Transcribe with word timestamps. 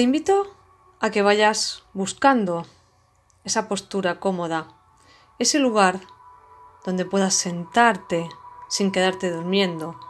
Te 0.00 0.04
invito 0.04 0.46
a 1.00 1.10
que 1.10 1.20
vayas 1.20 1.84
buscando 1.92 2.64
esa 3.44 3.68
postura 3.68 4.18
cómoda, 4.18 4.68
ese 5.38 5.58
lugar 5.58 6.00
donde 6.86 7.04
puedas 7.04 7.34
sentarte 7.34 8.26
sin 8.70 8.92
quedarte 8.92 9.30
durmiendo 9.30 10.00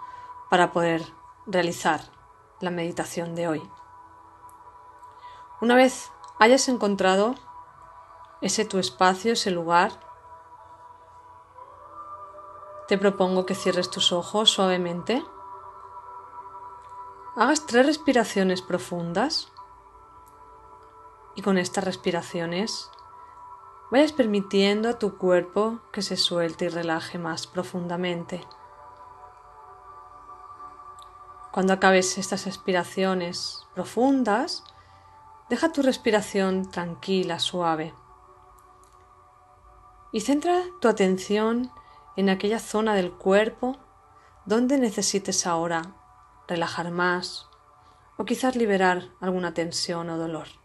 para 0.49 0.71
poder 0.71 1.05
realizar 1.45 2.03
la 2.61 2.71
meditación 2.71 3.35
de 3.35 3.49
hoy. 3.49 3.69
Una 5.61 5.75
vez 5.75 6.13
hayas 6.39 6.69
encontrado 6.69 7.35
ese 8.43 8.65
tu 8.65 8.79
espacio, 8.79 9.33
ese 9.33 9.51
lugar, 9.51 9.91
te 12.87 12.97
propongo 12.97 13.45
que 13.45 13.57
cierres 13.57 13.91
tus 13.91 14.13
ojos 14.13 14.51
suavemente, 14.51 15.25
hagas 17.35 17.67
tres 17.67 17.87
respiraciones 17.87 18.63
profundas 18.63 19.51
y 21.37 21.43
con 21.43 21.59
estas 21.59 21.85
respiraciones 21.85 22.91
vayas 23.91 24.13
permitiendo 24.13 24.89
a 24.89 24.99
tu 24.99 25.17
cuerpo 25.17 25.81
que 25.93 26.03
se 26.03 26.17
suelte 26.17 26.67
y 26.67 26.69
relaje 26.69 27.19
más 27.19 27.47
profundamente. 27.47 28.47
Cuando 31.53 31.73
acabes 31.73 32.17
estas 32.17 32.47
respiraciones 32.47 33.67
profundas, 33.75 34.63
deja 35.49 35.73
tu 35.73 35.83
respiración 35.83 36.71
tranquila, 36.71 37.41
suave. 37.41 37.93
Y 40.13 40.21
centra 40.21 40.63
tu 40.81 40.87
atención 40.87 41.73
en 42.17 42.29
aquella 42.29 42.61
zona 42.61 42.95
del 42.95 43.13
cuerpo 43.13 43.77
donde 44.45 44.79
necesites 44.79 45.47
ahora 45.47 45.83
relajar 46.47 46.91
más 46.93 47.49
o 48.17 48.25
quizás 48.25 48.55
liberar 48.55 49.09
alguna 49.21 49.55
tensión 49.55 50.09
o 50.11 50.19
dolor. 50.19 50.60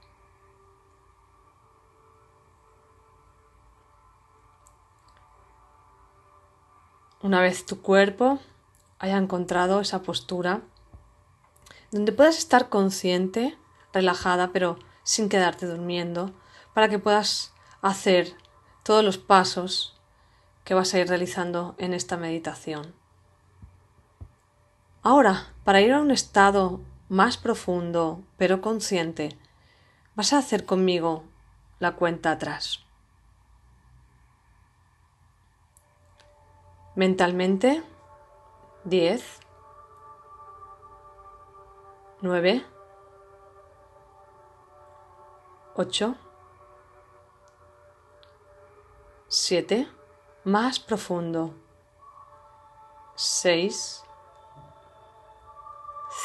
Una 7.26 7.42
vez 7.42 7.66
tu 7.66 7.82
cuerpo 7.82 8.38
haya 9.00 9.18
encontrado 9.18 9.82
esa 9.82 10.04
postura, 10.04 10.62
donde 11.90 12.12
puedas 12.12 12.38
estar 12.38 12.70
consciente, 12.70 13.58
relajada, 13.92 14.52
pero 14.54 14.78
sin 15.02 15.28
quedarte 15.28 15.66
durmiendo, 15.66 16.36
para 16.76 16.88
que 16.88 17.00
puedas 17.00 17.52
hacer 17.82 18.36
todos 18.84 19.04
los 19.04 19.18
pasos 19.18 20.00
que 20.66 20.76
vas 20.76 20.94
a 20.94 21.00
ir 21.00 21.08
realizando 21.08 21.74
en 21.80 21.96
esta 21.96 22.16
meditación. 22.16 22.94
Ahora, 25.02 25.48
para 25.64 25.82
ir 25.82 25.94
a 25.94 26.02
un 26.02 26.12
estado 26.12 26.80
más 27.10 27.38
profundo, 27.38 28.22
pero 28.38 28.62
consciente, 28.62 29.36
vas 30.14 30.32
a 30.32 30.38
hacer 30.38 30.64
conmigo 30.68 31.24
la 31.80 31.96
cuenta 31.96 32.30
atrás. 32.30 32.85
Mentalmente, 36.96 37.84
10, 38.86 39.40
9, 42.22 42.66
8, 45.76 46.16
7, 49.28 49.90
más 50.46 50.80
profundo, 50.80 51.54
6, 53.16 54.06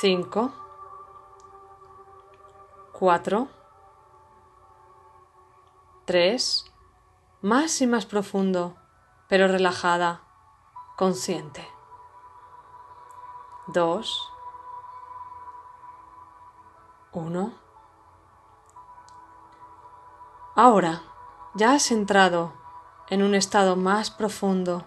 5, 0.00 0.52
4, 2.92 3.48
3, 6.04 6.64
más 7.40 7.80
y 7.80 7.86
más 7.88 8.06
profundo, 8.06 8.76
pero 9.28 9.48
relajada, 9.48 10.29
consciente. 11.00 11.66
2, 13.68 14.32
1. 17.12 17.52
Ahora 20.56 21.00
ya 21.54 21.72
has 21.72 21.90
entrado 21.90 22.52
en 23.08 23.22
un 23.22 23.34
estado 23.34 23.76
más 23.76 24.10
profundo 24.10 24.84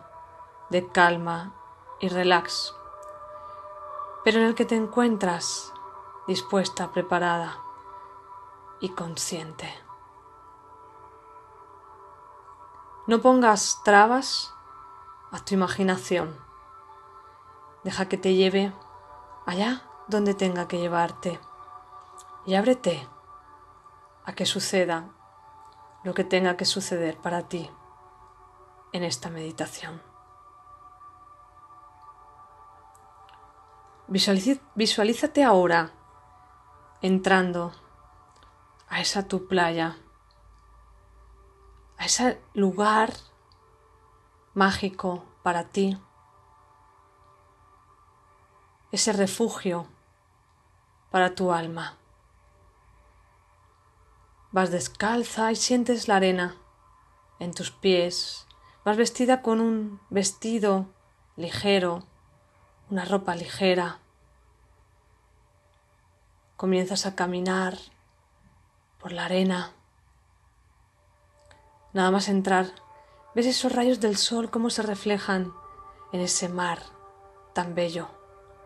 de 0.69 0.87
calma 0.87 1.55
y 1.99 2.09
relax, 2.09 2.75
pero 4.23 4.37
en 4.37 4.45
el 4.45 4.53
que 4.53 4.65
te 4.65 4.75
encuentras 4.75 5.73
dispuesta, 6.27 6.91
preparada 6.91 7.57
y 8.81 8.89
consciente. 8.89 9.67
No 13.07 13.19
pongas 13.19 13.81
trabas 13.83 14.52
a 15.33 15.43
tu 15.43 15.55
imaginación. 15.55 16.37
Deja 17.83 18.07
que 18.07 18.17
te 18.17 18.35
lleve 18.35 18.71
allá 19.47 19.81
donde 20.07 20.35
tenga 20.35 20.67
que 20.67 20.77
llevarte 20.77 21.39
y 22.45 22.53
ábrete 22.53 23.07
a 24.25 24.33
que 24.33 24.45
suceda 24.45 25.09
lo 26.03 26.13
que 26.13 26.23
tenga 26.23 26.55
que 26.55 26.65
suceder 26.65 27.17
para 27.17 27.47
ti 27.49 27.69
en 28.91 29.03
esta 29.03 29.29
meditación. 29.31 30.01
Visualízate 34.07 35.43
ahora 35.43 35.93
entrando 37.01 37.71
a 38.87 39.01
esa 39.01 39.27
tu 39.27 39.47
playa, 39.47 39.97
a 41.97 42.05
ese 42.05 42.39
lugar 42.53 43.13
mágico 44.53 45.25
para 45.41 45.65
ti, 45.65 45.97
ese 48.91 49.11
refugio 49.11 49.87
para 51.09 51.33
tu 51.33 51.51
alma. 51.51 51.97
Vas 54.51 54.69
descalza 54.69 55.51
y 55.51 55.55
sientes 55.55 56.07
la 56.07 56.17
arena 56.17 56.55
en 57.39 57.53
tus 57.53 57.71
pies. 57.71 58.45
Vas 58.85 58.97
vestida 58.97 59.41
con 59.41 59.59
un 59.59 59.99
vestido 60.11 60.85
ligero, 61.35 62.03
una 62.91 63.05
ropa 63.05 63.35
ligera. 63.35 63.97
Comienzas 66.55 67.07
a 67.07 67.15
caminar 67.15 67.77
por 68.99 69.11
la 69.11 69.25
arena. 69.25 69.71
Nada 71.93 72.11
más 72.11 72.29
entrar, 72.29 72.82
ves 73.35 73.47
esos 73.47 73.71
rayos 73.71 73.99
del 73.99 74.17
sol 74.17 74.49
cómo 74.49 74.69
se 74.69 74.81
reflejan 74.81 75.53
en 76.11 76.21
ese 76.21 76.49
mar 76.49 76.79
tan 77.53 77.75
bello 77.75 78.09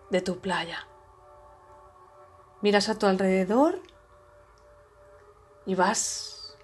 de 0.09 0.21
tu 0.21 0.39
playa. 0.39 0.87
Miras 2.61 2.89
a 2.89 2.97
tu 2.97 3.05
alrededor 3.05 3.81
y 5.65 5.75
vas 5.75 6.57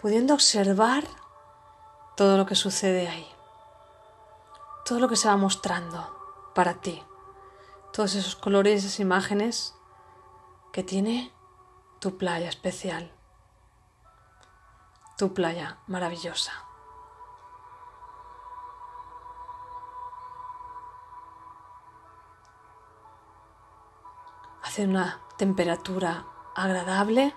pudiendo 0.00 0.34
observar 0.34 1.04
todo 2.16 2.36
lo 2.36 2.46
que 2.46 2.54
sucede 2.54 3.08
ahí, 3.08 3.26
todo 4.84 5.00
lo 5.00 5.08
que 5.08 5.16
se 5.16 5.28
va 5.28 5.36
mostrando 5.36 6.16
para 6.54 6.74
ti, 6.74 7.02
todos 7.92 8.14
esos 8.14 8.36
colores, 8.36 8.84
esas 8.84 9.00
imágenes 9.00 9.74
que 10.72 10.82
tiene 10.82 11.32
tu 11.98 12.16
playa 12.16 12.48
especial, 12.48 13.12
tu 15.18 15.34
playa 15.34 15.78
maravillosa. 15.86 16.69
Hace 24.70 24.84
una 24.84 25.20
temperatura 25.36 26.26
agradable 26.54 27.34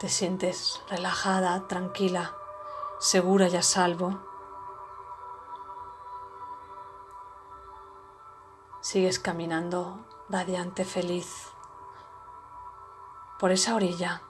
Te 0.00 0.08
sientes 0.08 0.82
relajada, 0.90 1.68
tranquila, 1.68 2.34
segura 2.98 3.46
y 3.46 3.54
a 3.54 3.62
salvo. 3.62 4.18
Sigues 8.80 9.20
caminando 9.20 10.04
radiante, 10.28 10.84
feliz, 10.84 11.46
por 13.38 13.52
esa 13.52 13.76
orilla, 13.76 14.22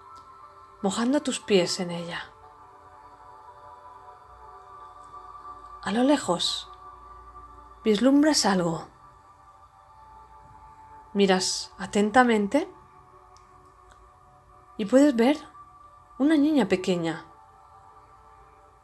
mojando 0.82 1.23
tus 1.23 1.41
pies 1.41 1.81
en 1.81 1.93
ella. 1.93 2.31
A 5.82 5.93
lo 5.93 6.03
lejos, 6.03 6.71
vislumbras 7.82 8.44
algo. 8.44 8.98
Miras 11.19 11.73
atentamente 11.79 12.69
y 14.76 14.85
puedes 14.85 15.17
ver 15.17 15.37
una 16.17 16.37
niña 16.37 16.69
pequeña, 16.69 17.25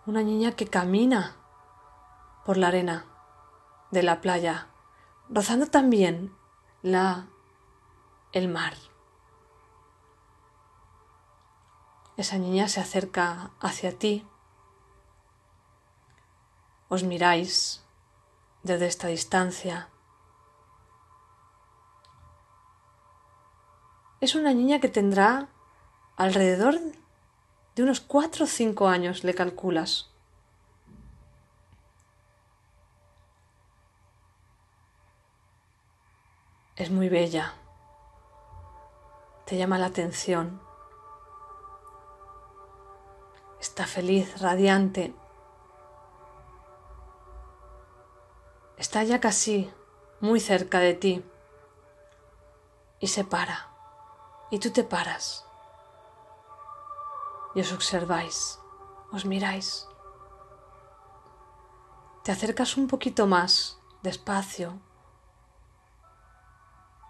una 0.04 0.20
niña 0.20 0.50
que 0.50 0.66
camina 0.66 1.36
por 2.44 2.56
la 2.56 2.66
arena 2.66 3.06
de 3.92 4.02
la 4.02 4.20
playa, 4.20 4.66
rozando 5.28 5.69
también 5.69 6.36
la 6.82 7.28
el 8.32 8.48
mar. 8.48 8.75
Esa 12.16 12.38
niña 12.38 12.66
se 12.66 12.81
acerca 12.81 13.52
hacia 13.60 13.96
ti. 13.96 14.26
Os 16.88 17.04
miráis 17.04 17.84
desde 18.64 18.86
esta 18.86 19.06
distancia. 19.06 19.94
Es 24.24 24.34
una 24.34 24.54
niña 24.54 24.80
que 24.80 24.88
tendrá 24.88 25.48
alrededor 26.16 26.80
de 27.76 27.82
unos 27.82 28.00
cuatro 28.00 28.46
o 28.46 28.48
cinco 28.48 28.88
años, 28.88 29.22
le 29.22 29.34
calculas. 29.34 30.08
Es 36.74 36.90
muy 36.90 37.10
bella. 37.10 37.52
Te 39.44 39.58
llama 39.58 39.76
la 39.76 39.88
atención. 39.88 40.58
Está 43.60 43.86
feliz, 43.86 44.40
radiante. 44.40 45.14
Está 48.78 49.04
ya 49.04 49.20
casi 49.20 49.70
muy 50.20 50.40
cerca 50.40 50.78
de 50.78 50.94
ti. 50.94 51.22
Y 53.00 53.08
se 53.08 53.22
para. 53.24 53.73
Y 54.54 54.60
tú 54.60 54.70
te 54.70 54.84
paras 54.84 55.44
y 57.56 57.60
os 57.60 57.72
observáis, 57.72 58.60
os 59.10 59.24
miráis. 59.24 59.88
Te 62.22 62.30
acercas 62.30 62.76
un 62.76 62.86
poquito 62.86 63.26
más, 63.26 63.80
despacio, 64.02 64.78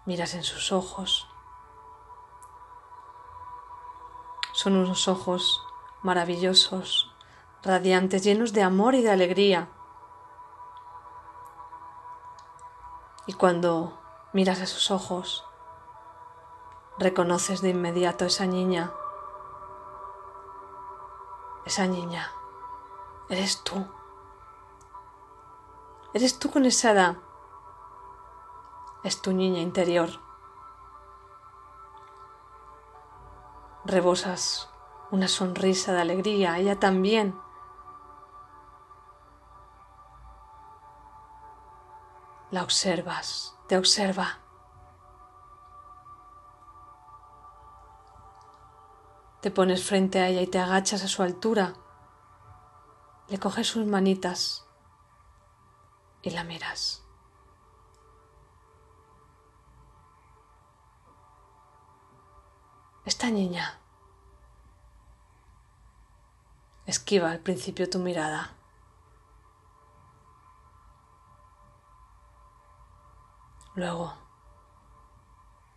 miras 0.07 0.33
en 0.33 0.43
sus 0.43 0.71
ojos. 0.71 1.27
Son 4.53 4.75
unos 4.75 5.07
ojos 5.07 5.61
maravillosos, 6.01 7.13
radiantes, 7.61 8.23
llenos 8.23 8.53
de 8.53 8.63
amor 8.63 8.95
y 8.95 9.03
de 9.03 9.11
alegría. 9.11 9.69
Y 13.27 13.33
cuando 13.33 14.01
miras 14.33 14.61
a 14.61 14.65
sus 14.65 14.89
ojos, 14.89 15.45
reconoces 16.97 17.61
de 17.61 17.69
inmediato 17.69 18.25
esa 18.25 18.45
niña 18.45 18.91
esa 21.65 21.87
niña, 21.87 22.31
eres 23.27 23.63
tú. 23.63 23.87
Eres 26.13 26.37
tú 26.37 26.51
con 26.51 26.65
esa 26.65 26.91
edad. 26.91 27.17
Es 29.03 29.21
tu 29.21 29.33
niña 29.33 29.61
interior. 29.61 30.09
Rebosas 33.83 34.69
una 35.11 35.27
sonrisa 35.27 35.93
de 35.93 36.01
alegría, 36.01 36.57
ella 36.59 36.79
también. 36.79 37.39
La 42.51 42.61
observas, 42.61 43.57
te 43.67 43.77
observa. 43.77 44.44
Te 49.45 49.51
pones 49.51 49.87
frente 49.87 50.19
a 50.19 50.27
ella 50.27 50.41
y 50.41 50.47
te 50.47 50.57
agachas 50.57 51.03
a 51.03 51.07
su 51.07 51.21
altura. 51.21 51.75
Le 53.27 53.37
coges 53.37 53.67
sus 53.67 53.85
manitas 53.85 54.65
y 56.23 56.31
la 56.31 56.43
miras. 56.43 57.03
Esta 63.05 63.29
niña 63.29 63.79
esquiva 66.87 67.29
al 67.29 67.41
principio 67.41 67.87
tu 67.87 67.99
mirada. 67.99 68.55
Luego 73.75 74.11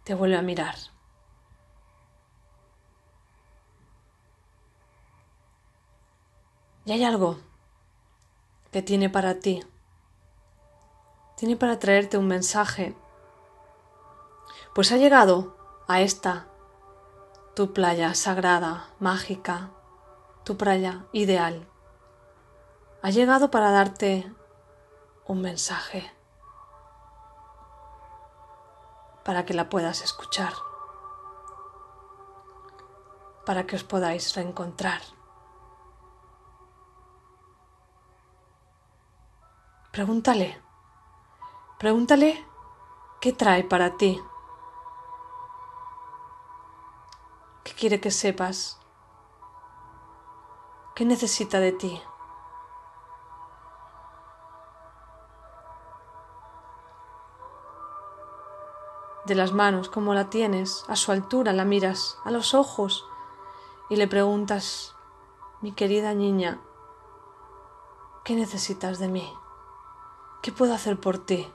te 0.04 0.14
vuelve 0.14 0.38
a 0.38 0.42
mirar. 0.42 0.97
Y 6.88 6.92
hay 6.92 7.04
algo 7.04 7.36
que 8.72 8.80
tiene 8.80 9.10
para 9.10 9.40
ti. 9.40 9.62
Tiene 11.36 11.54
para 11.54 11.78
traerte 11.78 12.16
un 12.16 12.26
mensaje. 12.26 12.96
Pues 14.74 14.90
ha 14.90 14.96
llegado 14.96 15.54
a 15.86 16.00
esta, 16.00 16.46
tu 17.54 17.74
playa 17.74 18.14
sagrada, 18.14 18.88
mágica, 19.00 19.68
tu 20.44 20.56
playa 20.56 21.04
ideal. 21.12 21.68
Ha 23.02 23.10
llegado 23.10 23.50
para 23.50 23.70
darte 23.70 24.32
un 25.26 25.42
mensaje. 25.42 26.10
Para 29.26 29.44
que 29.44 29.52
la 29.52 29.68
puedas 29.68 30.00
escuchar. 30.00 30.54
Para 33.44 33.66
que 33.66 33.76
os 33.76 33.84
podáis 33.84 34.34
reencontrar. 34.34 35.17
Pregúntale, 39.98 40.62
pregúntale 41.80 42.46
qué 43.20 43.32
trae 43.32 43.64
para 43.64 43.96
ti, 43.96 44.22
qué 47.64 47.72
quiere 47.72 48.00
que 48.00 48.12
sepas, 48.12 48.78
qué 50.94 51.04
necesita 51.04 51.58
de 51.58 51.72
ti. 51.72 52.00
de 59.26 59.34
las 59.34 59.52
manos, 59.52 59.88
como 59.88 60.14
la 60.14 60.30
tienes, 60.30 60.84
a 60.86 60.94
su 60.94 61.10
altura, 61.10 61.52
la 61.52 61.64
miras 61.64 62.18
a 62.24 62.30
los 62.30 62.54
ojos 62.54 63.04
y 63.90 63.96
le 63.96 64.06
preguntas, 64.06 64.94
mi 65.60 65.72
querida 65.72 66.14
niña, 66.14 66.60
¿qué 68.24 68.36
necesitas 68.36 69.00
de 69.00 69.08
mí? 69.08 69.28
¿Qué 70.48 70.54
puedo 70.54 70.72
hacer 70.72 70.98
por 70.98 71.18
ti? 71.18 71.46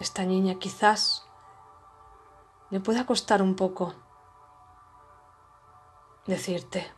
Esta 0.00 0.24
niña 0.24 0.58
quizás 0.58 1.24
le 2.70 2.80
pueda 2.80 3.06
costar 3.06 3.40
un 3.40 3.54
poco 3.54 3.94
decirte. 6.26 6.92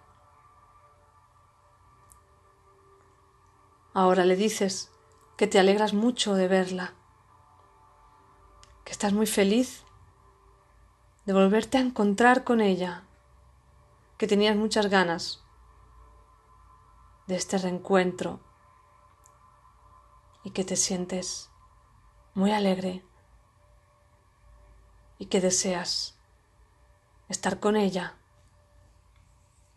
Ahora 3.92 4.24
le 4.24 4.36
dices 4.36 4.93
que 5.36 5.46
te 5.48 5.58
alegras 5.58 5.94
mucho 5.94 6.34
de 6.34 6.46
verla, 6.46 6.94
que 8.84 8.92
estás 8.92 9.12
muy 9.12 9.26
feliz 9.26 9.82
de 11.26 11.32
volverte 11.32 11.78
a 11.78 11.80
encontrar 11.80 12.44
con 12.44 12.60
ella, 12.60 13.02
que 14.16 14.28
tenías 14.28 14.56
muchas 14.56 14.86
ganas 14.86 15.42
de 17.26 17.34
este 17.34 17.58
reencuentro 17.58 18.38
y 20.44 20.50
que 20.50 20.64
te 20.64 20.76
sientes 20.76 21.50
muy 22.34 22.52
alegre 22.52 23.02
y 25.18 25.26
que 25.26 25.40
deseas 25.40 26.14
estar 27.28 27.58
con 27.58 27.76
ella, 27.76 28.14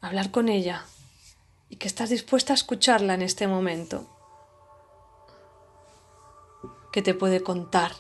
hablar 0.02 0.30
con 0.30 0.50
ella 0.50 0.86
y 1.70 1.78
que 1.78 1.88
estás 1.88 2.10
dispuesta 2.10 2.54
a 2.54 2.56
escucharla 2.56 3.16
en 3.16 3.24
este 3.24 3.48
momento 3.48 4.17
que 6.98 7.04
te 7.04 7.14
puede 7.14 7.44
contar. 7.44 7.92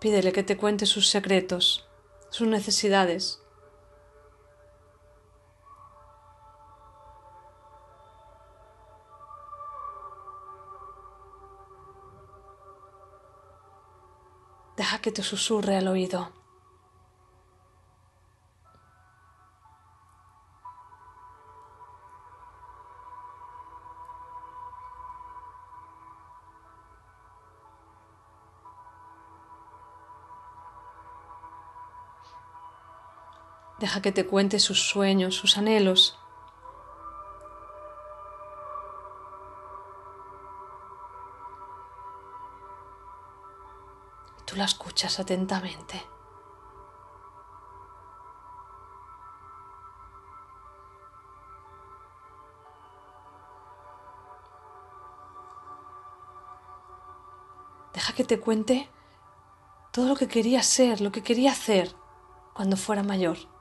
Pídele 0.00 0.32
que 0.32 0.42
te 0.42 0.56
cuente 0.56 0.86
sus 0.86 1.08
secretos, 1.08 1.88
sus 2.28 2.48
necesidades. 2.48 3.40
Deja 14.76 14.98
que 15.00 15.12
te 15.12 15.22
susurre 15.22 15.76
al 15.76 15.86
oído. 15.86 16.41
Deja 33.82 34.00
que 34.00 34.12
te 34.12 34.24
cuente 34.24 34.60
sus 34.60 34.80
sueños, 34.80 35.34
sus 35.34 35.58
anhelos. 35.58 36.16
Tú 44.44 44.54
la 44.54 44.66
escuchas 44.66 45.18
atentamente. 45.18 46.00
Deja 57.92 58.12
que 58.12 58.22
te 58.22 58.38
cuente 58.38 58.88
todo 59.90 60.06
lo 60.06 60.14
que 60.14 60.28
quería 60.28 60.62
ser, 60.62 61.00
lo 61.00 61.10
que 61.10 61.24
quería 61.24 61.50
hacer 61.50 61.96
cuando 62.54 62.76
fuera 62.76 63.02
mayor. 63.02 63.51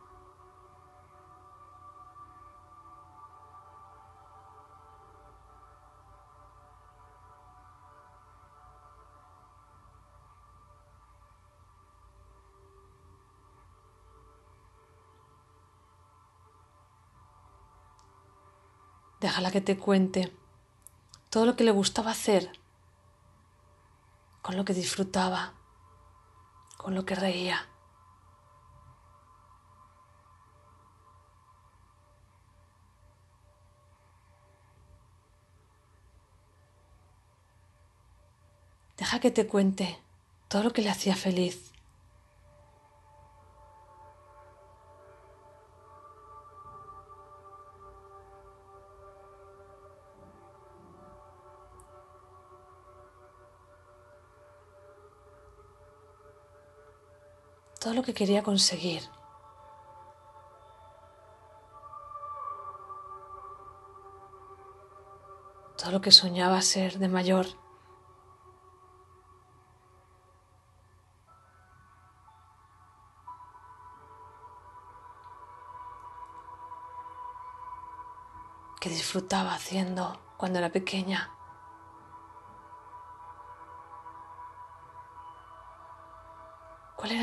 Déjala 19.31 19.49
que 19.49 19.61
te 19.61 19.77
cuente 19.77 20.29
todo 21.29 21.45
lo 21.45 21.55
que 21.55 21.63
le 21.63 21.71
gustaba 21.71 22.11
hacer, 22.11 22.51
con 24.41 24.57
lo 24.57 24.65
que 24.65 24.73
disfrutaba, 24.73 25.53
con 26.75 26.95
lo 26.95 27.05
que 27.05 27.15
reía. 27.15 27.65
Deja 38.97 39.21
que 39.21 39.31
te 39.31 39.47
cuente 39.47 39.97
todo 40.49 40.63
lo 40.63 40.73
que 40.73 40.81
le 40.81 40.89
hacía 40.89 41.15
feliz. 41.15 41.70
Todo 57.81 57.95
lo 57.95 58.03
que 58.03 58.13
quería 58.13 58.43
conseguir. 58.43 59.01
Todo 65.79 65.91
lo 65.93 65.99
que 65.99 66.11
soñaba 66.11 66.61
ser 66.61 66.99
de 66.99 67.09
mayor. 67.09 67.47
que 78.79 78.89
disfrutaba 78.89 79.53
haciendo 79.53 80.19
cuando 80.37 80.57
era 80.57 80.71
pequeña. 80.71 81.29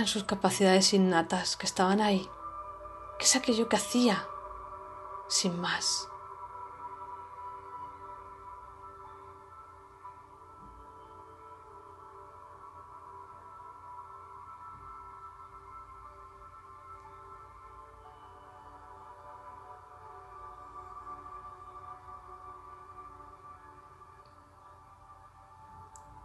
Sus 0.09 0.25
capacidades 0.25 0.93
innatas 0.95 1.57
que 1.57 1.67
estaban 1.67 2.01
ahí? 2.01 2.29
¿Qué 3.19 3.25
es 3.25 3.37
aquello 3.37 3.69
que 3.69 3.77
hacía 3.77 4.27
sin 5.29 5.61
más? 5.61 6.09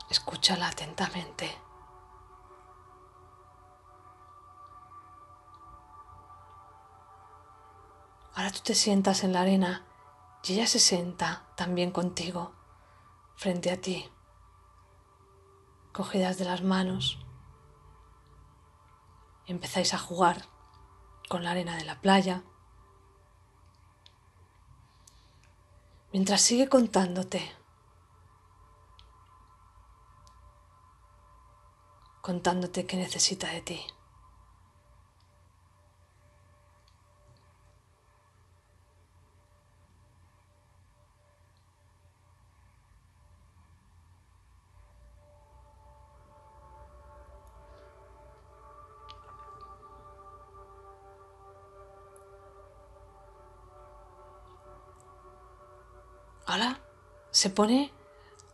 Escúchala 0.10 0.68
atentamente. 0.68 1.73
Tú 8.54 8.60
te 8.64 8.76
sientas 8.76 9.24
en 9.24 9.34
la 9.34 9.42
arena 9.42 9.84
y 10.44 10.54
ella 10.54 10.68
se 10.68 10.80
sienta 10.80 11.48
también 11.56 11.92
contigo, 11.92 12.54
frente 13.36 13.72
a 13.72 13.82
ti, 13.82 14.10
cogidas 15.92 16.38
de 16.38 16.46
las 16.46 16.62
manos. 16.62 17.18
Empezáis 19.48 19.94
a 19.94 19.98
jugar 19.98 20.46
con 21.30 21.44
la 21.44 21.52
arena 21.52 21.76
de 21.76 21.86
la 21.86 22.00
playa. 22.00 22.44
Mientras 26.12 26.42
sigue 26.42 26.70
contándote, 26.70 27.52
contándote 32.22 32.86
qué 32.86 32.98
necesita 32.98 33.48
de 33.48 33.62
ti. 33.62 33.93
Ahora 56.46 56.80
se 57.32 57.50
pone 57.50 57.94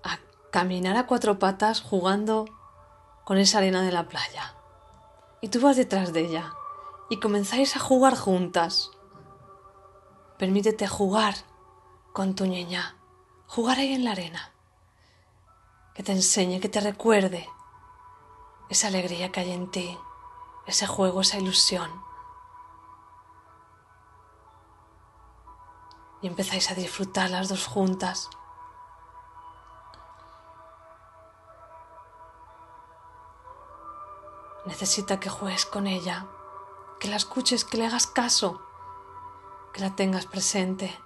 a 0.03 0.19
caminar 0.51 0.95
a 0.97 1.07
cuatro 1.07 1.39
patas 1.39 1.81
jugando 1.81 2.45
con 3.25 3.37
esa 3.37 3.57
arena 3.59 3.81
de 3.81 3.91
la 3.91 4.07
playa. 4.07 4.55
Y 5.41 5.49
tú 5.49 5.61
vas 5.61 5.77
detrás 5.77 6.13
de 6.13 6.21
ella 6.21 6.53
y 7.09 7.19
comenzáis 7.19 7.75
a 7.75 7.79
jugar 7.79 8.15
juntas. 8.15 8.91
Permítete 10.37 10.87
jugar 10.87 11.35
con 12.13 12.35
tu 12.35 12.45
niña, 12.45 12.95
jugar 13.47 13.79
ahí 13.79 13.93
en 13.93 14.03
la 14.03 14.11
arena. 14.11 14.53
Que 15.93 16.03
te 16.03 16.11
enseñe, 16.11 16.59
que 16.59 16.69
te 16.69 16.79
recuerde 16.79 17.49
esa 18.69 18.87
alegría 18.87 19.31
que 19.31 19.41
hay 19.41 19.51
en 19.51 19.69
ti, 19.71 19.97
ese 20.67 20.87
juego, 20.87 21.21
esa 21.21 21.39
ilusión. 21.39 22.08
Y 26.21 26.27
empezáis 26.27 26.69
a 26.71 26.75
disfrutar 26.75 27.29
las 27.29 27.49
dos 27.49 27.65
juntas. 27.65 28.29
Necesita 34.65 35.19
que 35.19 35.29
juegues 35.29 35.65
con 35.65 35.87
ella, 35.87 36.27
que 36.99 37.07
la 37.07 37.15
escuches, 37.15 37.63
que 37.63 37.77
le 37.77 37.87
hagas 37.87 38.07
caso, 38.07 38.61
que 39.73 39.81
la 39.81 39.95
tengas 39.95 40.25
presente. 40.25 40.99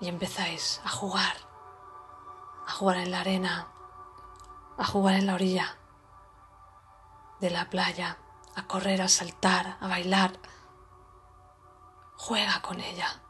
Y 0.00 0.08
empezáis 0.08 0.80
a 0.84 0.90
jugar, 0.90 1.36
a 2.66 2.70
jugar 2.70 2.98
en 2.98 3.10
la 3.10 3.20
arena, 3.20 3.66
a 4.76 4.84
jugar 4.84 5.14
en 5.14 5.26
la 5.26 5.34
orilla 5.34 5.77
de 7.40 7.50
la 7.50 7.70
playa, 7.70 8.18
a 8.54 8.66
correr, 8.66 9.02
a 9.02 9.08
saltar, 9.08 9.76
a 9.80 9.88
bailar. 9.88 10.38
Juega 12.16 12.60
con 12.62 12.80
ella. 12.80 13.22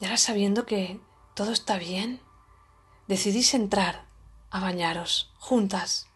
Y 0.00 0.04
ahora 0.04 0.16
sabiendo 0.16 0.66
que 0.66 1.00
todo 1.34 1.52
está 1.52 1.78
bien, 1.78 2.20
decidís 3.06 3.54
entrar 3.54 4.06
a 4.50 4.58
bañaros 4.58 5.32
juntas 5.38 6.08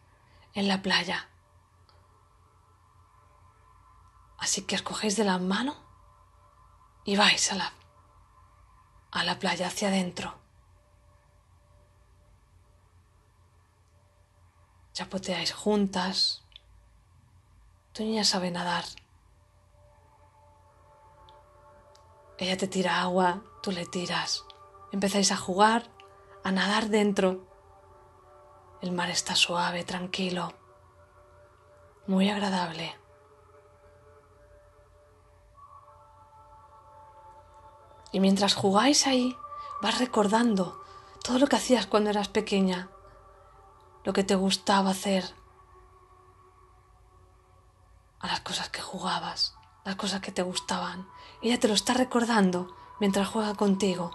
en 0.55 0.67
la 0.67 0.83
playa. 0.83 1.29
Así 4.39 4.63
que 4.63 4.77
os 4.77 4.83
cogéis 4.83 5.17
de 5.17 5.25
la 5.25 5.39
mano 5.39 5.75
y 7.05 7.17
vais 7.17 7.53
a 7.53 7.57
la, 7.57 7.73
a 9.11 9.25
la 9.25 9.39
playa 9.39 9.69
hacia 9.69 9.89
adentro. 9.89 10.47
chapoteáis 14.97 15.53
juntas. 15.53 16.43
Tu 17.93 18.03
niña 18.03 18.25
sabe 18.25 18.51
nadar. 18.51 18.85
Ella 22.39 22.57
te 22.57 22.67
tira 22.67 23.03
agua, 23.03 23.43
tú 23.63 23.73
le 23.73 23.85
tiras. 23.85 24.47
Empezáis 24.93 25.33
a 25.33 25.37
jugar, 25.37 25.91
a 26.45 26.51
nadar 26.51 26.89
dentro. 26.89 27.47
El 28.81 28.93
mar 28.93 29.11
está 29.11 29.35
suave, 29.35 29.85
tranquilo, 29.85 30.55
muy 32.07 32.31
agradable. 32.31 32.97
Y 38.13 38.21
mientras 38.21 38.55
jugáis 38.55 39.07
ahí, 39.07 39.37
vas 39.83 39.99
recordando 39.99 40.83
todo 41.23 41.39
lo 41.39 41.47
que 41.47 41.57
hacías 41.57 41.87
cuando 41.87 42.11
eras 42.11 42.29
pequeña, 42.29 42.89
lo 44.05 44.13
que 44.13 44.25
te 44.25 44.35
gustaba 44.35 44.91
hacer, 44.91 45.35
a 48.21 48.29
las 48.29 48.41
cosas 48.41 48.69
que 48.71 48.81
jugabas, 48.81 49.55
las 49.85 49.97
cosas 49.97 50.21
que 50.21 50.33
te 50.33 50.43
gustaban. 50.43 51.09
Ella 51.43 51.61
te 51.61 51.69
lo 51.69 51.75
está 51.75 51.95
recordando 51.95 52.75
mientras 53.01 53.29
juega 53.29 53.55
contigo. 53.55 54.11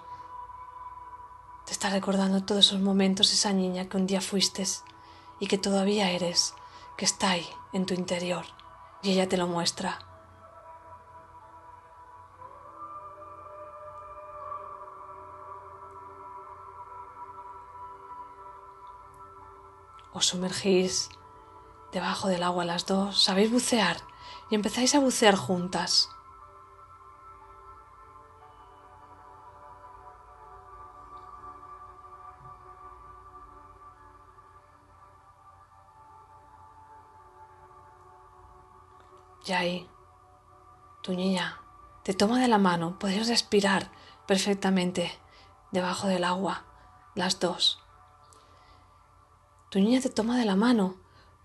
Te 1.65 1.71
está 1.71 1.89
recordando 1.89 2.43
todos 2.43 2.67
esos 2.67 2.81
momentos, 2.81 3.31
esa 3.31 3.53
niña 3.53 3.87
que 3.87 3.97
un 3.97 4.07
día 4.07 4.21
fuiste 4.21 4.65
y 5.39 5.47
que 5.47 5.57
todavía 5.57 6.11
eres, 6.11 6.55
que 6.97 7.05
está 7.05 7.31
ahí 7.31 7.47
en 7.73 7.85
tu 7.85 7.93
interior 7.93 8.45
y 9.01 9.11
ella 9.11 9.27
te 9.29 9.37
lo 9.37 9.47
muestra. 9.47 10.10
Os 20.13 20.27
sumergís 20.27 21.09
debajo 21.91 22.27
del 22.27 22.43
agua 22.43 22.65
las 22.65 22.85
dos, 22.85 23.23
sabéis 23.23 23.51
bucear 23.51 23.97
y 24.49 24.55
empezáis 24.55 24.95
a 24.95 24.99
bucear 24.99 25.35
juntas. 25.35 26.09
Y 39.45 39.53
ahí, 39.53 39.89
tu 41.01 41.13
niña 41.13 41.59
te 42.03 42.13
toma 42.13 42.39
de 42.39 42.47
la 42.47 42.57
mano, 42.57 42.97
podéis 42.99 43.27
respirar 43.27 43.91
perfectamente 44.27 45.11
debajo 45.71 46.07
del 46.07 46.23
agua, 46.23 46.63
las 47.15 47.39
dos. 47.39 47.80
Tu 49.71 49.79
niña 49.79 50.01
te 50.01 50.09
toma 50.09 50.37
de 50.37 50.43
la 50.43 50.57
mano 50.57 50.97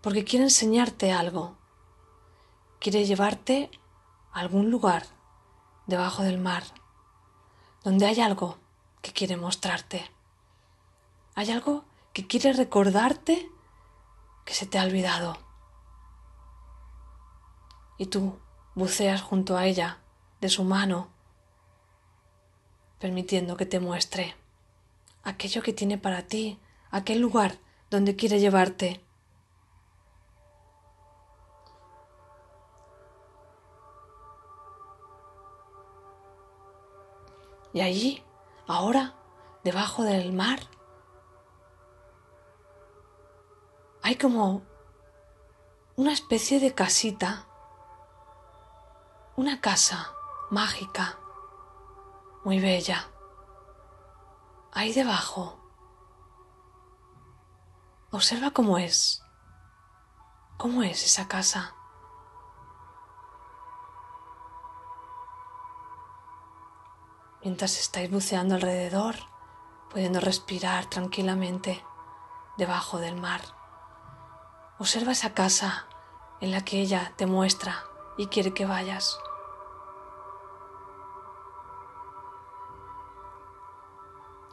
porque 0.02 0.24
quiere 0.24 0.46
enseñarte 0.46 1.12
algo. 1.12 1.56
Quiere 2.80 3.04
llevarte 3.04 3.70
a 4.32 4.40
algún 4.40 4.68
lugar 4.68 5.06
debajo 5.86 6.24
del 6.24 6.38
mar, 6.38 6.64
donde 7.84 8.04
hay 8.04 8.20
algo 8.20 8.58
que 9.00 9.12
quiere 9.12 9.36
mostrarte. 9.36 10.10
Hay 11.36 11.52
algo 11.52 11.84
que 12.12 12.26
quiere 12.26 12.52
recordarte 12.52 13.48
que 14.44 14.54
se 14.54 14.66
te 14.66 14.80
ha 14.80 14.82
olvidado. 14.82 15.38
Y 17.96 18.06
tú 18.06 18.40
buceas 18.74 19.22
junto 19.22 19.56
a 19.56 19.66
ella, 19.66 20.00
de 20.40 20.48
su 20.48 20.64
mano, 20.64 21.10
permitiendo 22.98 23.56
que 23.56 23.66
te 23.66 23.78
muestre 23.78 24.34
aquello 25.22 25.62
que 25.62 25.72
tiene 25.72 25.96
para 25.96 26.26
ti, 26.26 26.58
aquel 26.90 27.20
lugar 27.20 27.64
donde 27.90 28.16
quiere 28.16 28.40
llevarte. 28.40 29.00
Y 37.72 37.80
allí, 37.82 38.24
ahora, 38.66 39.14
debajo 39.62 40.02
del 40.02 40.32
mar, 40.32 40.60
hay 44.02 44.16
como 44.16 44.62
una 45.96 46.12
especie 46.12 46.58
de 46.58 46.74
casita, 46.74 47.46
una 49.36 49.60
casa 49.60 50.14
mágica, 50.50 51.18
muy 52.44 52.60
bella. 52.60 53.10
Ahí 54.72 54.92
debajo 54.92 55.55
Observa 58.12 58.52
cómo 58.52 58.78
es. 58.78 59.22
¿Cómo 60.56 60.84
es 60.84 61.04
esa 61.04 61.26
casa? 61.26 61.74
Mientras 67.42 67.78
estáis 67.78 68.08
buceando 68.10 68.54
alrededor, 68.54 69.16
pudiendo 69.90 70.20
respirar 70.20 70.86
tranquilamente 70.86 71.84
debajo 72.56 72.98
del 72.98 73.16
mar. 73.16 73.40
Observa 74.78 75.12
esa 75.12 75.34
casa 75.34 75.86
en 76.40 76.52
la 76.52 76.64
que 76.64 76.80
ella 76.80 77.12
te 77.16 77.26
muestra 77.26 77.84
y 78.16 78.28
quiere 78.28 78.54
que 78.54 78.66
vayas. 78.66 79.18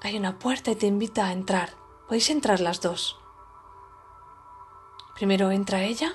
Hay 0.02 0.18
una 0.18 0.39
puerta 0.39 0.72
y 0.72 0.76
te 0.76 0.88
invita 0.88 1.28
a 1.28 1.32
entrar. 1.32 1.76
Podéis 2.08 2.30
entrar 2.32 2.60
las 2.60 2.82
dos. 2.82 3.22
Primero 5.15 5.52
entra 5.52 5.84
ella 5.84 6.12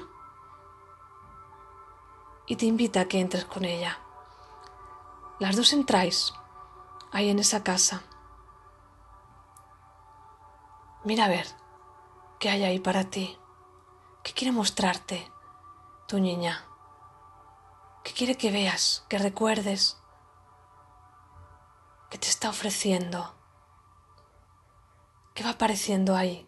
y 2.46 2.56
te 2.56 2.66
invita 2.66 3.02
a 3.02 3.04
que 3.08 3.20
entres 3.20 3.44
con 3.44 3.64
ella. 3.64 3.98
Las 5.38 5.54
dos 5.54 5.72
entráis 5.72 6.34
ahí 7.12 7.28
en 7.28 7.38
esa 7.38 7.62
casa. 7.62 8.02
Mira 11.04 11.26
a 11.26 11.28
ver 11.28 11.46
qué 12.40 12.50
hay 12.50 12.64
ahí 12.64 12.80
para 12.80 13.04
ti. 13.04 13.38
¿Qué 14.24 14.32
quiere 14.32 14.50
mostrarte 14.50 15.30
tu 16.08 16.18
niña? 16.18 16.64
¿Qué 18.02 18.12
quiere 18.12 18.36
que 18.36 18.50
veas, 18.50 19.04
que 19.08 19.18
recuerdes? 19.18 19.96
¿Qué 22.10 22.18
te 22.18 22.26
está 22.26 22.48
ofreciendo? 22.48 23.34
¿Qué 25.34 25.44
va 25.44 25.50
apareciendo 25.50 26.16
ahí? 26.16 26.47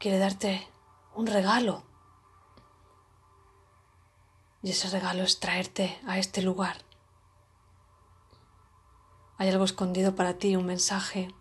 Quiere 0.00 0.18
darte 0.18 0.66
un 1.14 1.26
regalo. 1.26 1.84
Y 4.62 4.70
ese 4.70 4.88
regalo 4.88 5.22
es 5.22 5.38
traerte 5.40 6.00
a 6.06 6.18
este 6.18 6.40
lugar. 6.40 6.78
Hay 9.36 9.50
algo 9.50 9.64
escondido 9.64 10.16
para 10.16 10.38
ti, 10.38 10.56
un 10.56 10.64
mensaje, 10.64 11.34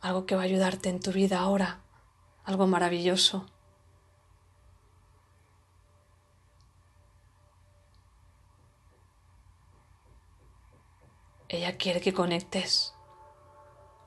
algo 0.00 0.26
que 0.26 0.34
va 0.34 0.42
a 0.42 0.44
ayudarte 0.44 0.88
en 0.88 0.98
tu 0.98 1.12
vida 1.12 1.38
ahora, 1.38 1.80
algo 2.44 2.66
maravilloso. 2.66 3.46
Ella 11.48 11.76
quiere 11.76 12.00
que 12.00 12.12
conectes 12.12 12.92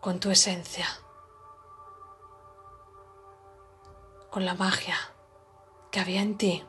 con 0.01 0.19
tu 0.19 0.29
esencia. 0.29 0.87
Con 4.35 4.43
la 4.43 4.53
magia 4.53 4.97
que 5.91 6.01
había 6.01 6.21
en 6.21 6.37
ti. 6.37 6.61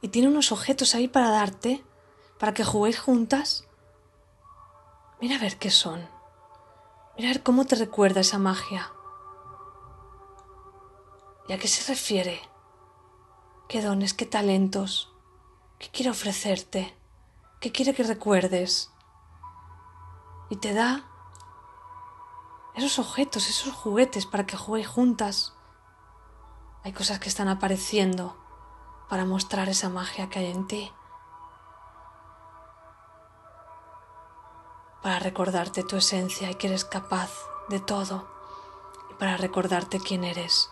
Y 0.00 0.08
tiene 0.08 0.26
unos 0.26 0.50
objetos 0.50 0.96
ahí 0.96 1.06
para 1.06 1.30
darte, 1.30 1.84
para 2.40 2.52
que 2.54 2.64
juguéis 2.64 2.98
juntas. 2.98 3.68
Mira 5.20 5.36
a 5.36 5.38
ver 5.38 5.56
qué 5.56 5.70
son. 5.70 6.08
Mira 7.16 7.30
a 7.30 7.34
ver 7.34 7.44
cómo 7.44 7.66
te 7.66 7.76
recuerda 7.76 8.20
esa 8.20 8.40
magia. 8.40 8.90
¿Y 11.48 11.52
a 11.52 11.58
qué 11.60 11.68
se 11.68 11.88
refiere? 11.88 12.40
¿Qué 13.68 13.80
dones, 13.80 14.14
qué 14.14 14.26
talentos? 14.26 15.14
¿Qué 15.78 15.88
quiere 15.88 16.10
ofrecerte? 16.10 16.96
¿Qué 17.60 17.70
quiere 17.70 17.94
que 17.94 18.02
recuerdes? 18.02 18.90
Y 20.50 20.56
te 20.56 20.74
da 20.74 21.07
esos 22.78 22.98
objetos, 22.98 23.48
esos 23.48 23.74
juguetes 23.74 24.26
para 24.26 24.46
que 24.46 24.56
juguéis 24.56 24.88
juntas. 24.88 25.54
Hay 26.84 26.92
cosas 26.92 27.18
que 27.18 27.28
están 27.28 27.48
apareciendo 27.48 28.36
para 29.08 29.24
mostrar 29.24 29.68
esa 29.68 29.88
magia 29.88 30.28
que 30.28 30.38
hay 30.38 30.50
en 30.50 30.66
ti. 30.66 30.92
Para 35.02 35.18
recordarte 35.18 35.82
tu 35.82 35.96
esencia 35.96 36.50
y 36.50 36.54
que 36.56 36.68
eres 36.68 36.84
capaz 36.84 37.30
de 37.68 37.80
todo. 37.80 38.28
Y 39.10 39.14
para 39.14 39.36
recordarte 39.36 40.00
quién 40.00 40.24
eres. 40.24 40.70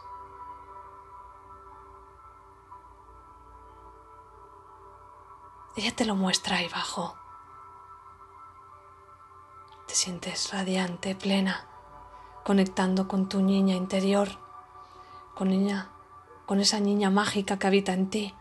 Ella 5.77 5.95
te 5.95 6.05
lo 6.05 6.15
muestra 6.15 6.57
ahí 6.57 6.67
abajo. 6.67 7.17
Te 9.87 9.95
sientes 9.95 10.53
radiante, 10.53 11.15
plena, 11.15 11.69
conectando 12.47 13.09
con 13.09 13.29
tu 13.29 13.43
niña 13.43 13.75
interior, 13.75 14.29
con 15.35 15.49
niña, 15.49 15.91
con 16.47 16.61
esa 16.61 16.79
niña 16.79 17.11
mágica 17.11 17.59
que 17.59 17.67
habita 17.67 17.93
en 17.93 18.09
ti. 18.09 18.35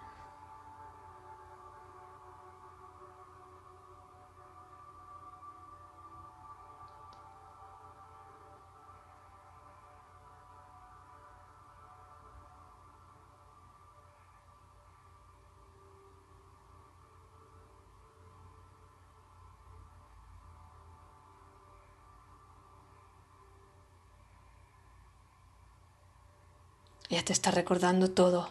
Te 27.26 27.34
está 27.34 27.50
recordando 27.50 28.12
todo, 28.12 28.50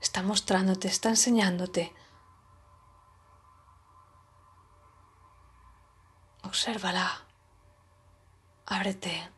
está 0.00 0.22
mostrándote, 0.22 0.88
está 0.88 1.10
enseñándote. 1.10 1.94
Obsérvala, 6.42 7.24
ábrete, 8.64 9.30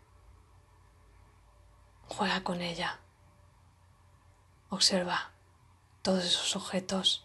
juega 2.06 2.44
con 2.44 2.60
ella, 2.60 3.00
observa 4.70 5.32
todos 6.02 6.24
esos 6.24 6.54
objetos, 6.54 7.24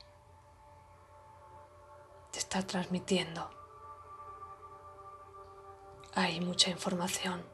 te 2.31 2.39
está 2.39 2.65
transmitiendo. 2.65 3.51
Hay 6.15 6.41
mucha 6.41 6.71
información. 6.71 7.45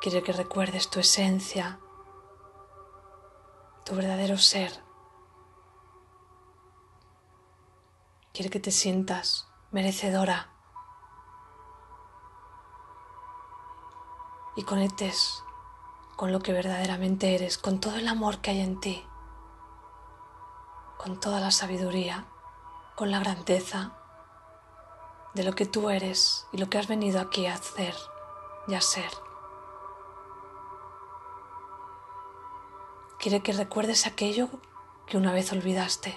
Quiere 0.00 0.22
que 0.22 0.32
recuerdes 0.32 0.90
tu 0.90 1.00
esencia, 1.00 1.80
tu 3.84 3.96
verdadero 3.96 4.38
ser. 4.38 4.72
Quiere 8.32 8.48
que 8.48 8.60
te 8.60 8.70
sientas 8.70 9.48
merecedora 9.72 10.52
y 14.54 14.62
conectes 14.62 15.42
con 16.16 16.30
lo 16.30 16.40
que 16.40 16.52
verdaderamente 16.52 17.34
eres, 17.34 17.58
con 17.58 17.80
todo 17.80 17.96
el 17.96 18.06
amor 18.06 18.38
que 18.38 18.52
hay 18.52 18.60
en 18.60 18.78
ti, 18.78 19.04
con 20.96 21.18
toda 21.18 21.40
la 21.40 21.50
sabiduría, 21.50 22.26
con 22.96 23.10
la 23.10 23.18
grandeza 23.18 23.98
de 25.34 25.42
lo 25.42 25.54
que 25.54 25.66
tú 25.66 25.90
eres 25.90 26.46
y 26.52 26.58
lo 26.58 26.70
que 26.70 26.78
has 26.78 26.86
venido 26.86 27.20
aquí 27.20 27.46
a 27.46 27.54
hacer 27.54 27.94
y 28.68 28.74
a 28.74 28.80
ser. 28.80 29.27
Quiere 33.18 33.42
que 33.42 33.52
recuerdes 33.52 34.06
aquello 34.06 34.48
que 35.08 35.16
una 35.16 35.32
vez 35.32 35.52
olvidaste 35.52 36.16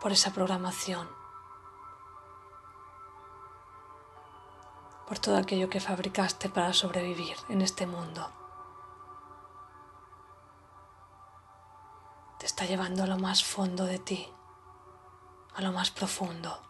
por 0.00 0.10
esa 0.10 0.32
programación, 0.32 1.08
por 5.06 5.20
todo 5.20 5.36
aquello 5.36 5.70
que 5.70 5.78
fabricaste 5.78 6.48
para 6.48 6.72
sobrevivir 6.72 7.36
en 7.48 7.62
este 7.62 7.86
mundo. 7.86 8.32
Te 12.40 12.46
está 12.46 12.64
llevando 12.64 13.04
a 13.04 13.06
lo 13.06 13.16
más 13.16 13.44
fondo 13.44 13.84
de 13.84 14.00
ti, 14.00 14.28
a 15.54 15.62
lo 15.62 15.70
más 15.70 15.92
profundo, 15.92 16.60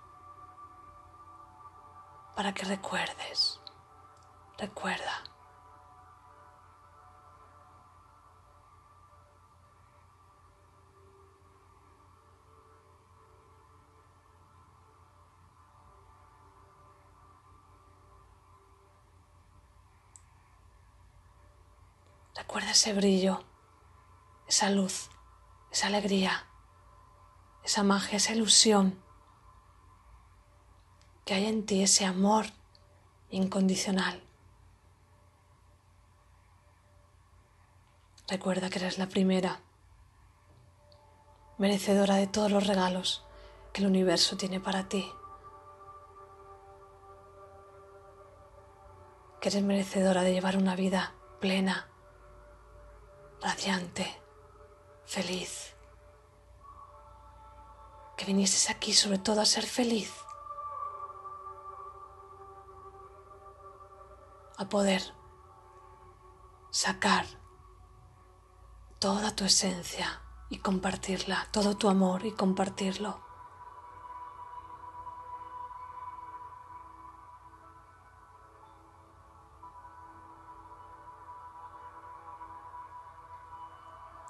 para 2.37 2.53
que 2.53 2.67
recuerdes, 2.67 3.61
recuerda. 4.59 5.38
Recuerda 22.49 22.71
ese 22.71 22.95
brillo, 22.95 23.45
esa 24.47 24.71
luz, 24.71 25.11
esa 25.71 25.89
alegría, 25.89 26.47
esa 27.63 27.83
magia, 27.83 28.17
esa 28.17 28.33
ilusión 28.33 28.99
que 31.27 31.35
hay 31.35 31.45
en 31.45 31.67
ti, 31.67 31.83
ese 31.83 32.07
amor 32.07 32.47
incondicional. 33.29 34.25
Recuerda 38.29 38.71
que 38.71 38.79
eres 38.79 38.97
la 38.97 39.11
primera, 39.11 39.61
merecedora 41.59 42.15
de 42.15 42.29
todos 42.29 42.51
los 42.51 42.67
regalos 42.67 43.27
que 43.75 43.83
el 43.83 43.89
universo 43.89 44.39
tiene 44.39 44.59
para 44.59 44.89
ti. 44.89 45.13
Que 49.39 49.51
eres 49.51 49.63
merecedora 49.63 50.23
de 50.23 50.33
llevar 50.33 50.57
una 50.57 50.77
vida 50.77 51.13
plena, 51.41 51.88
radiante, 53.41 54.21
feliz. 55.05 55.75
Que 58.17 58.25
vinieses 58.25 58.69
aquí 58.71 58.93
sobre 58.93 59.19
todo 59.19 59.41
a 59.41 59.47
ser 59.47 59.65
feliz, 59.65 60.13
a 64.57 64.69
poder 64.69 65.03
sacar 66.71 67.27
toda 68.99 69.35
tu 69.37 69.45
esencia 69.45 70.21
y 70.49 70.59
compartirla, 70.59 71.47
todo 71.53 71.77
tu 71.77 71.89
amor 71.89 72.27
y 72.27 72.33
compartirlo. 72.33 73.28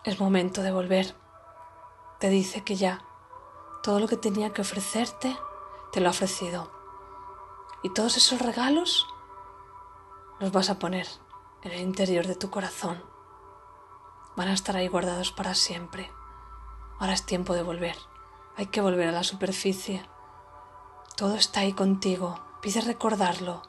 Es 0.09 0.21
momento 0.21 0.63
de 0.63 0.73
volver. 0.73 1.15
Te 2.19 2.31
dice 2.31 2.65
que 2.65 2.77
ya 2.77 3.05
todo 3.83 4.01
lo 4.01 4.09
que 4.09 4.17
tenía 4.17 4.55
que 4.55 4.63
ofrecerte 4.63 5.39
te 5.93 6.01
lo 6.01 6.07
ha 6.07 6.13
ofrecido. 6.13 6.73
Y 7.83 7.91
todos 7.91 8.17
esos 8.17 8.41
regalos 8.41 9.07
los 10.41 10.51
vas 10.51 10.71
a 10.71 10.79
poner 10.79 11.07
en 11.63 11.73
el 11.73 11.81
interior 11.81 12.27
de 12.27 12.37
tu 12.37 12.49
corazón. 12.49 13.05
Van 14.35 14.49
a 14.49 14.55
estar 14.55 14.77
ahí 14.77 14.89
guardados 14.89 15.31
para 15.31 15.55
siempre. 15.55 16.11
Ahora 16.99 17.13
es 17.13 17.27
tiempo 17.27 17.53
de 17.53 17.63
volver. 17.63 17.97
Hay 18.57 18.69
que 18.69 18.81
volver 18.81 19.09
a 19.09 19.13
la 19.13 19.25
superficie. 19.25 20.09
Todo 21.19 21.35
está 21.35 21.61
ahí 21.61 21.75
contigo. 21.75 22.41
Pide 22.63 22.81
recordarlo. 22.81 23.61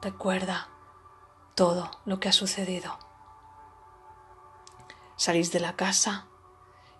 Recuerda 0.00 0.70
todo 1.54 1.90
lo 2.06 2.20
que 2.20 2.30
ha 2.30 2.32
sucedido 2.32 2.96
salís 5.16 5.52
de 5.52 5.60
la 5.60 5.76
casa 5.76 6.26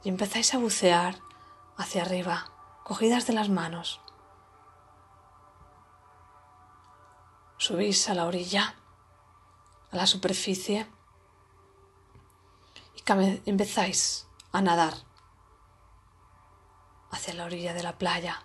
y 0.03 0.09
empezáis 0.09 0.55
a 0.55 0.59
bucear 0.59 1.21
hacia 1.77 2.03
arriba, 2.03 2.51
cogidas 2.85 3.27
de 3.27 3.33
las 3.33 3.49
manos. 3.49 4.01
Subís 7.59 8.09
a 8.09 8.15
la 8.15 8.27
orilla, 8.27 8.75
a 9.91 9.97
la 9.97 10.07
superficie 10.07 10.87
y 12.95 13.51
empezáis 13.51 14.29
a 14.53 14.61
nadar 14.61 14.95
hacia 17.11 17.35
la 17.35 17.45
orilla 17.45 17.75
de 17.75 17.83
la 17.83 17.97
playa. 17.99 18.45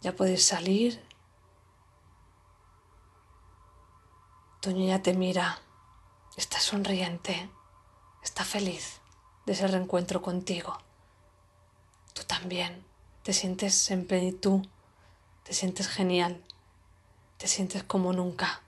Ya 0.00 0.14
podéis 0.14 0.46
salir. 0.46 1.02
Tu 4.60 4.72
niña 4.72 5.02
te 5.02 5.14
mira 5.14 5.60
está 6.36 6.60
sonriente, 6.60 7.50
está 8.22 8.44
feliz 8.44 9.00
de 9.46 9.52
ese 9.54 9.66
reencuentro 9.66 10.22
contigo. 10.22 10.76
Tú 12.12 12.24
también 12.24 12.84
te 13.22 13.32
sientes 13.32 13.90
en 13.90 14.06
plenitud, 14.06 14.66
te 15.44 15.52
sientes 15.52 15.88
genial, 15.88 16.44
te 17.38 17.48
sientes 17.48 17.82
como 17.82 18.12
nunca. 18.12 18.62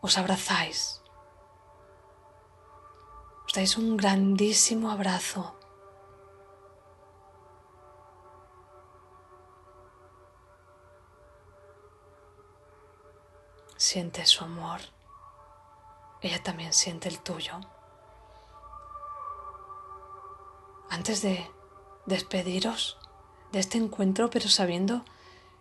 Os 0.00 0.18
abrazáis, 0.18 1.00
os 3.46 3.52
dais 3.52 3.76
un 3.76 3.96
grandísimo 3.96 4.90
abrazo. 4.90 5.58
siente 13.78 14.26
su 14.26 14.44
amor. 14.44 14.80
Ella 16.20 16.42
también 16.42 16.72
siente 16.72 17.08
el 17.08 17.20
tuyo. 17.20 17.54
Antes 20.90 21.22
de 21.22 21.48
despediros 22.06 22.98
de 23.52 23.60
este 23.60 23.78
encuentro, 23.78 24.30
pero 24.30 24.48
sabiendo 24.48 25.04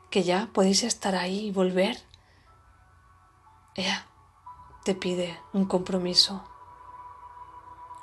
que 0.09 0.23
ya 0.23 0.49
podéis 0.53 0.83
estar 0.83 1.15
ahí 1.15 1.47
y 1.47 1.51
volver, 1.51 2.01
ella 3.75 4.07
te 4.83 4.95
pide 4.95 5.39
un 5.53 5.65
compromiso, 5.65 6.43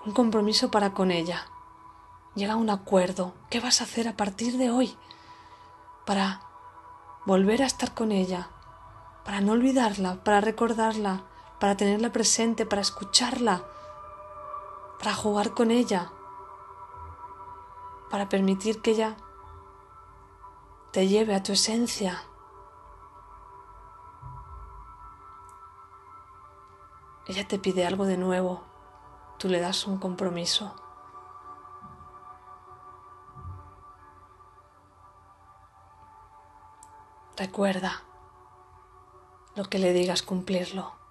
un 0.05 0.13
compromiso 0.13 0.71
para 0.71 0.93
con 0.93 1.11
ella. 1.11 1.47
Llega 2.35 2.55
a 2.55 2.57
un 2.57 2.71
acuerdo. 2.71 3.35
¿Qué 3.49 3.61
vas 3.61 3.81
a 3.81 3.85
hacer 3.85 4.07
a 4.07 4.17
partir 4.17 4.59
de 4.59 4.71
hoy 4.71 4.97
para 6.05 6.43
volver 7.25 7.63
a 7.63 7.67
estar 7.67 7.95
con 7.95 8.13
ella, 8.13 8.51
para 9.25 9.41
no 9.41 9.53
olvidarla, 9.53 10.23
para 10.23 10.41
recordarla, 10.41 11.25
para 11.59 11.77
tenerla 11.77 12.13
presente, 12.13 12.67
para 12.67 12.83
escucharla, 12.83 13.65
para 14.99 15.15
jugar 15.15 15.55
con 15.55 15.71
ella, 15.71 16.13
para 18.11 18.29
permitir 18.29 18.83
que 18.83 18.93
ella 18.93 19.17
te 20.93 21.09
lleve 21.09 21.35
a 21.35 21.43
tu 21.43 21.53
esencia? 21.53 22.23
Ella 27.27 27.49
te 27.49 27.59
pide 27.59 27.87
algo 27.87 28.05
de 28.05 28.19
nuevo, 28.19 28.63
tú 29.39 29.49
le 29.49 29.61
das 29.61 29.87
un 29.87 29.99
compromiso. 29.99 30.75
Recuerda 37.37 38.03
lo 39.57 39.65
que 39.65 39.79
le 39.79 39.93
digas 39.93 40.23
cumplirlo. 40.23 41.04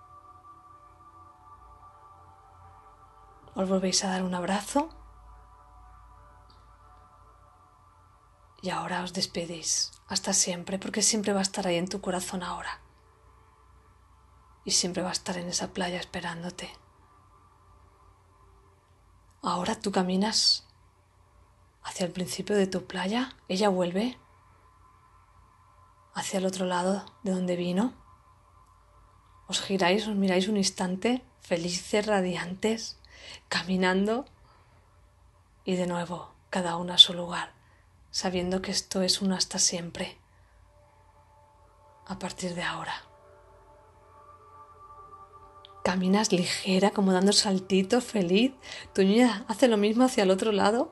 Os 3.56 3.70
volvéis 3.70 4.04
a 4.04 4.10
dar 4.10 4.24
un 4.24 4.34
abrazo. 4.34 4.90
Y 8.62 8.70
ahora 8.70 9.04
os 9.04 9.14
despedís. 9.14 9.92
Hasta 10.08 10.34
siempre 10.34 10.80
porque 10.80 11.02
siempre 11.02 11.34
va 11.34 11.40
a 11.40 11.48
estar 11.50 11.68
ahí 11.68 11.78
en 11.78 11.88
tu 11.88 12.02
corazón 12.02 12.44
ahora. 12.44 12.80
Y 14.66 14.72
siempre 14.72 15.04
va 15.04 15.10
a 15.10 15.18
estar 15.20 15.38
en 15.38 15.48
esa 15.50 15.74
playa 15.74 16.00
esperándote. 16.00 16.72
Ahora 19.42 19.76
tú 19.76 19.92
caminas 19.92 20.66
hacia 21.84 22.06
el 22.06 22.14
principio 22.14 22.56
de 22.56 22.66
tu 22.66 22.86
playa, 22.86 23.36
ella 23.50 23.68
vuelve 23.68 24.18
hacia 26.14 26.40
el 26.40 26.46
otro 26.46 26.66
lado 26.66 27.06
de 27.24 27.32
donde 27.32 27.58
vino. 27.58 27.94
Os 29.48 29.62
giráis, 29.62 30.08
os 30.08 30.16
miráis 30.16 30.48
un 30.48 30.56
instante, 30.56 31.26
felices, 31.42 32.06
radiantes, 32.06 32.98
caminando 33.50 34.26
y 35.66 35.76
de 35.76 35.88
nuevo 35.88 36.34
cada 36.50 36.76
uno 36.78 36.94
a 36.94 36.98
su 36.98 37.14
lugar, 37.14 37.52
sabiendo 38.12 38.62
que 38.62 38.72
esto 38.72 39.02
es 39.02 39.22
un 39.22 39.32
hasta 39.32 39.60
siempre, 39.60 40.18
a 42.06 42.20
partir 42.20 42.54
de 42.54 42.64
ahora. 42.64 42.94
Caminas 45.84 46.32
ligera, 46.32 46.92
como 46.92 47.12
dando 47.12 47.34
saltitos, 47.34 48.06
feliz. 48.06 48.54
Tu 48.94 49.04
niña 49.04 49.44
hace 49.50 49.68
lo 49.68 49.76
mismo 49.76 50.06
hacia 50.06 50.24
el 50.24 50.32
otro 50.32 50.54
lado. 50.54 50.90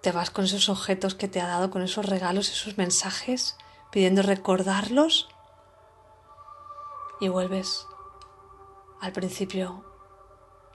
Te 0.00 0.12
vas 0.12 0.30
con 0.30 0.44
esos 0.44 0.68
objetos 0.68 1.16
que 1.16 1.26
te 1.26 1.40
ha 1.40 1.48
dado, 1.48 1.70
con 1.70 1.82
esos 1.82 2.06
regalos, 2.06 2.50
esos 2.50 2.78
mensajes, 2.78 3.56
pidiendo 3.90 4.22
recordarlos. 4.22 5.28
Y 7.20 7.28
vuelves 7.28 7.86
al 9.04 9.12
principio 9.12 9.84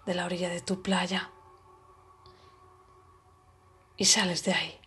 de 0.06 0.14
la 0.14 0.26
orilla 0.26 0.50
de 0.50 0.62
tu 0.62 0.84
playa. 0.84 1.32
Y 3.98 4.06
sales 4.06 4.44
de 4.44 4.54
ahí. 4.54 4.80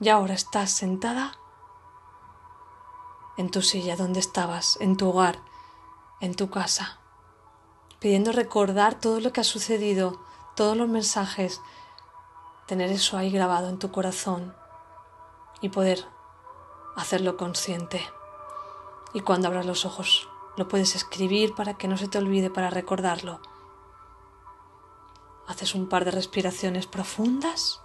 Y 0.00 0.08
ahora 0.08 0.32
estás 0.32 0.70
sentada 0.70 1.36
en 3.36 3.50
tu 3.50 3.60
silla 3.60 3.96
donde 3.96 4.18
estabas, 4.18 4.78
en 4.80 4.96
tu 4.96 5.10
hogar, 5.10 5.40
en 6.20 6.34
tu 6.34 6.48
casa, 6.48 7.00
pidiendo 8.00 8.32
recordar 8.32 8.98
todo 8.98 9.20
lo 9.20 9.34
que 9.34 9.42
ha 9.42 9.44
sucedido, 9.44 10.18
todos 10.56 10.74
los 10.74 10.88
mensajes, 10.88 11.60
tener 12.66 12.90
eso 12.90 13.18
ahí 13.18 13.30
grabado 13.30 13.68
en 13.68 13.78
tu 13.78 13.92
corazón 13.92 14.56
y 15.60 15.68
poder 15.68 16.06
hacerlo 16.96 17.36
consciente. 17.36 18.02
Y 19.12 19.20
cuando 19.20 19.48
abras 19.48 19.66
los 19.66 19.84
ojos, 19.84 20.30
lo 20.58 20.66
puedes 20.66 20.96
escribir 20.96 21.54
para 21.54 21.74
que 21.74 21.86
no 21.86 21.96
se 21.96 22.08
te 22.08 22.18
olvide, 22.18 22.50
para 22.50 22.68
recordarlo. 22.68 23.40
Haces 25.46 25.74
un 25.74 25.88
par 25.88 26.04
de 26.04 26.10
respiraciones 26.10 26.86
profundas. 26.86 27.80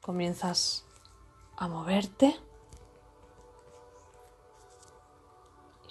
Comienzas 0.00 0.86
a 1.56 1.68
moverte. 1.68 2.40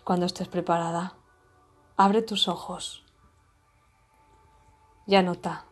Cuando 0.03 0.25
estés 0.25 0.49
preparada, 0.49 1.15
abre 1.95 2.23
tus 2.23 2.47
ojos 2.47 3.05
y 5.05 5.15
anota 5.15 5.65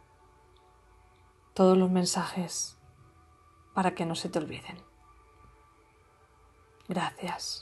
todos 1.53 1.77
los 1.77 1.89
mensajes 1.89 2.77
para 3.73 3.93
que 3.95 4.05
no 4.05 4.15
se 4.15 4.29
te 4.29 4.39
olviden. 4.39 4.81
Gracias. 6.87 7.59